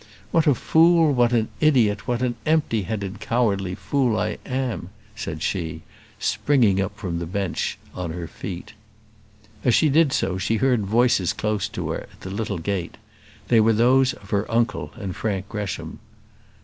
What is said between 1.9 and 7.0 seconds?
what an empty headed cowardly fool I am!" said she, springing up